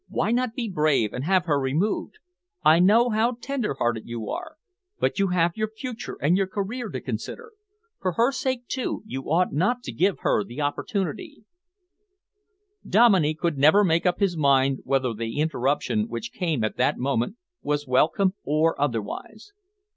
[0.09, 2.17] "Why not be brave and have her removed.
[2.63, 4.55] I know how tender hearted you are,
[4.99, 7.51] but you have your future and your career to consider.
[7.99, 11.43] For her sake, too, you ought not to give her the opportunity"
[12.97, 17.35] Dominey could never make up his mind whether the interruption which came at that moment
[17.61, 19.51] was welcome or otherwise.